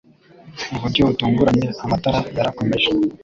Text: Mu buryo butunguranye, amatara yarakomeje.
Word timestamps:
Mu 0.71 0.77
buryo 0.83 1.01
butunguranye, 1.09 1.67
amatara 1.83 2.19
yarakomeje. 2.37 2.89